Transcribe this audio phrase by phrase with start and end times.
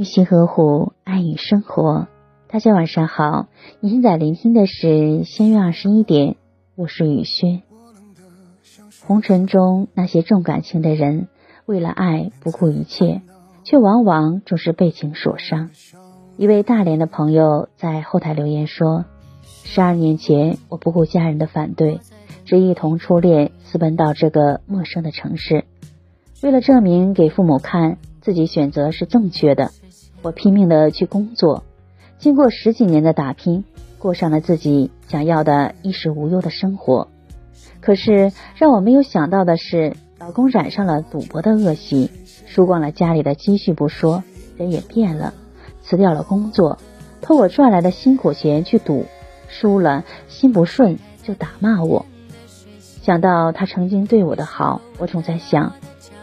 [0.00, 2.08] 用心呵护，爱与生活。
[2.48, 3.48] 大家晚上好，
[3.80, 6.36] 你现在聆听的是仙月二十一点，
[6.74, 7.60] 我是雨轩。
[9.04, 11.28] 红尘中那些重感情的人，
[11.66, 13.20] 为了爱不顾一切，
[13.62, 15.68] 却往往总是被情所伤。
[16.38, 19.04] 一位大连的朋友在后台留言说
[19.44, 22.00] ：“十二年前，我不顾家人的反对，
[22.46, 25.66] 只一同初恋私奔到这个陌生的城市，
[26.42, 29.72] 为了证明给父母看自己选择是正确的，
[30.22, 31.64] 我拼命的去工作。”
[32.18, 33.64] 经过十几年的打拼，
[33.98, 37.08] 过上了自己想要的衣食无忧的生活。
[37.80, 42.10] 可是让我没有想到的是，老公染上了赌博的恶习，
[42.46, 44.22] 输光了家里的积蓄不说，
[44.58, 45.32] 人也变了，
[45.82, 46.76] 辞掉了工作，
[47.22, 49.06] 偷我赚来的辛苦钱去赌，
[49.48, 52.04] 输了心不顺就打骂我。
[53.00, 55.72] 想到他曾经对我的好，我总在想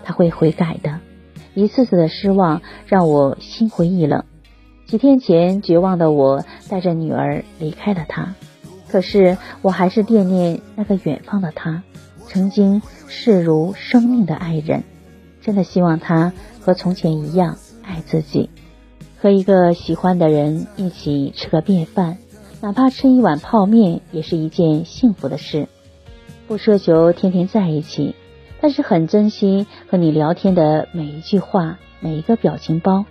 [0.04, 1.00] 他会悔改的。
[1.58, 4.24] 一次次的失望让我心灰意冷。
[4.86, 8.36] 几天前，绝望的我带着女儿离开了他，
[8.88, 11.82] 可是我还是惦念那个远方的他，
[12.28, 14.84] 曾经视如生命的爱人。
[15.42, 18.52] 真的希望他和从前一样爱自己，
[19.20, 22.20] 和一个喜欢的人一起吃个便饭，
[22.62, 25.68] 哪怕吃一碗泡面，也是一件幸福的事。
[26.48, 28.14] 不奢求天天在一起，
[28.60, 33.06] 但是很珍惜和你聊天的每一句话，每一个表情包。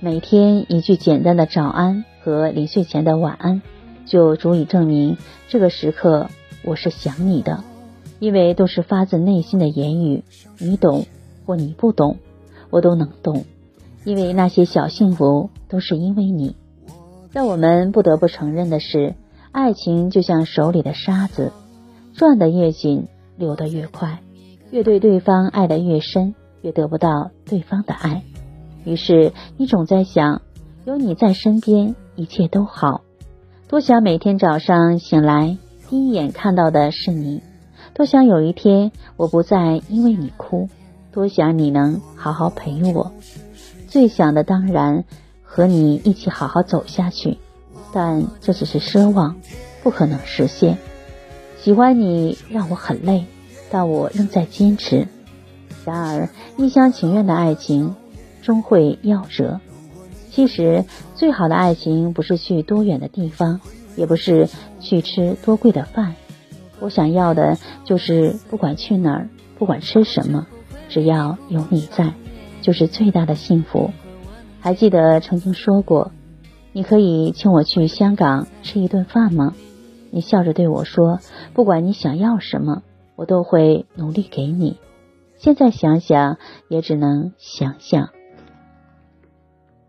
[0.00, 3.62] 每天一句简单的早安和临睡前的晚安，
[4.06, 5.16] 就足以证明
[5.48, 6.28] 这个时刻
[6.62, 7.64] 我是想你的，
[8.20, 10.22] 因为都是发自内心的言语，
[10.58, 11.06] 你懂
[11.44, 12.18] 或你不懂，
[12.70, 13.44] 我都能懂，
[14.04, 16.54] 因为那些小幸福都是因为你。
[17.32, 19.14] 让我们不得不承认的是，
[19.50, 21.52] 爱情就像手里的沙子，
[22.14, 24.20] 转得越紧，流得越快，
[24.70, 28.22] 越对对方爱得越深，越得不到对方的爱。
[28.84, 30.42] 于是你总在想，
[30.84, 33.02] 有你在身边，一切都好。
[33.66, 35.56] 多想每天早上醒来，
[35.88, 37.40] 第一眼看到的是你；
[37.94, 40.68] 多想有一天我不再因为你哭；
[41.12, 43.12] 多想你能好好陪我。
[43.88, 45.04] 最想的当然
[45.42, 47.38] 和你一起好好走下去，
[47.92, 49.36] 但这只是奢望，
[49.82, 50.76] 不可能实现。
[51.58, 53.24] 喜欢你让我很累，
[53.70, 55.06] 但我仍在坚持。
[55.84, 57.94] 然而一厢情愿的爱情。
[58.40, 59.60] 终会夭折。
[60.30, 63.60] 其实，最好的爱情不是去多远的地方，
[63.94, 64.48] 也不是
[64.80, 66.14] 去吃多贵的饭。
[66.80, 70.46] 我想要的就是，不管去哪儿，不管吃什么，
[70.88, 72.14] 只要有你在，
[72.62, 73.90] 就是最大的幸福。
[74.60, 76.12] 还记得曾经说过，
[76.72, 79.52] 你可以请我去香港吃一顿饭吗？
[80.10, 81.18] 你笑着对我说，
[81.52, 82.82] 不管你想要什么，
[83.18, 84.78] 我都会努力给你。
[85.38, 88.10] 现在想想，也只能想想。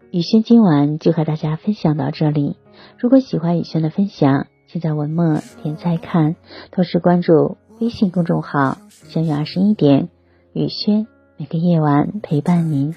[0.09, 2.57] 雨轩今晚就和大家分享到这里。
[2.97, 6.35] 如果喜欢雨轩的分享，请在文末点再看，
[6.71, 10.09] 同时关注微信公众号“相约二十一点”，
[10.53, 11.05] 雨轩
[11.37, 12.95] 每个夜晚陪伴您。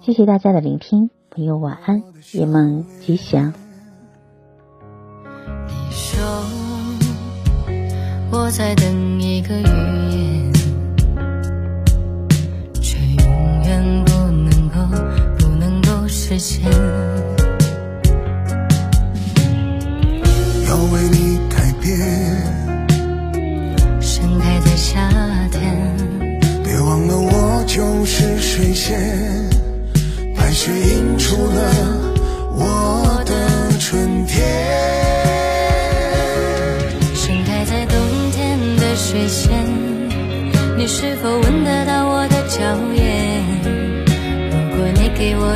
[0.00, 2.02] 谢谢大家的聆听，朋友晚安，
[2.32, 3.67] 夜梦吉祥。
[8.48, 10.52] 我在等一个语言，
[12.80, 14.76] 却永远不能够
[15.38, 16.08] 不能够。
[16.08, 16.62] 实现。
[20.66, 21.98] 要为你改变，
[24.00, 25.10] 盛开在夏
[25.52, 25.60] 天。
[26.64, 28.98] 别忘了我就是水仙，
[30.34, 31.70] 白雪映出了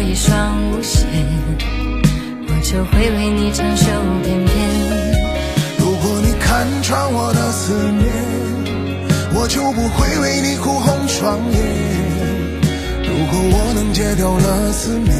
[0.02, 1.06] 一双舞鞋，
[2.48, 3.86] 我就会为你长袖
[4.24, 4.52] 翩翩。
[5.78, 8.10] 如果你看穿我的思念，
[9.34, 11.56] 我就不会为你哭红双眼。
[13.04, 15.12] 如果我能戒掉了思念，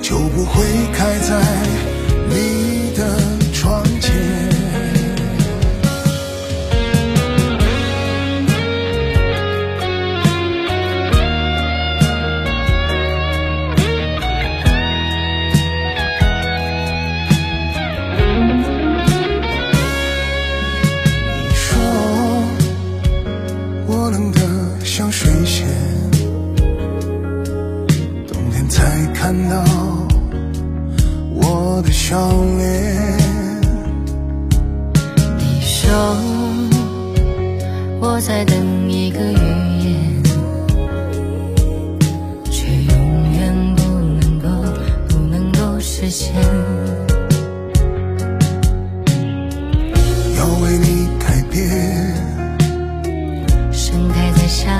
[0.00, 1.40] 就不会开在
[46.22, 46.32] 间
[50.38, 51.68] 要为你改变
[53.72, 54.70] 盛开在夏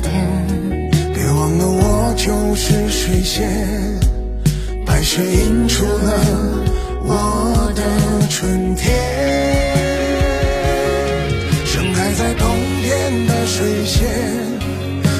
[0.00, 3.50] 天别忘了我就是水仙
[4.86, 6.12] 白雪映出了
[7.04, 7.82] 我的
[8.28, 8.94] 春天。
[11.64, 12.46] 盛开在冬
[12.80, 14.08] 天的水仙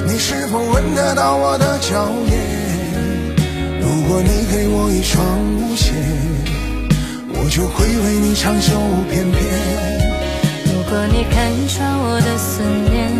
[0.06, 2.61] 你是否闻得到我的娇艳？
[3.82, 5.20] 如果你给我一双
[5.56, 5.92] 舞鞋，
[7.34, 8.72] 我就会为你长袖
[9.10, 9.36] 翩翩。
[10.66, 11.36] 如果你看
[11.68, 13.10] 穿我的思念，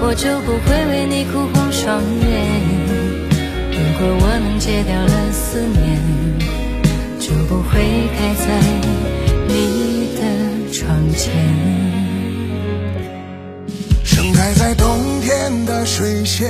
[0.00, 2.30] 我就不会为你哭红双眼。
[3.72, 5.84] 如果我能戒掉了思念。
[7.26, 7.80] 就不会
[8.18, 8.46] 开在
[9.48, 10.20] 你的
[10.70, 10.84] 窗
[11.16, 11.32] 前。
[14.04, 14.84] 盛开在冬
[15.22, 16.46] 天的水仙，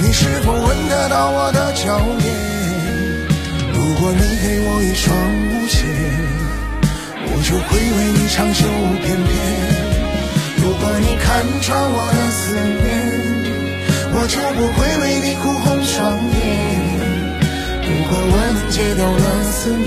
[0.00, 2.26] 你是否闻得到我的娇艳？
[3.74, 5.84] 如果你给我一双舞鞋，
[7.26, 8.62] 我就会为你长袖
[9.02, 9.30] 翩翩。
[10.62, 11.26] 如果你看
[11.60, 12.86] 穿我的思念，
[14.14, 16.38] 我就不会为你哭红双眼。
[17.82, 19.86] 如果我能戒掉了思念，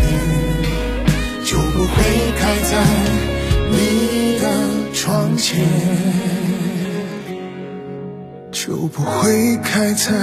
[1.46, 1.96] 就不会
[2.38, 2.72] 开在
[3.72, 3.75] 你
[4.40, 4.44] 的
[4.94, 5.66] 窗前，
[8.63, 10.13] 就不会开在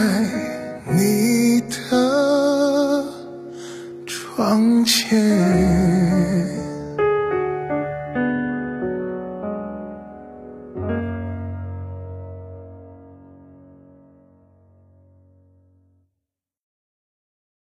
[0.93, 3.05] 你的
[4.07, 6.68] 窗前。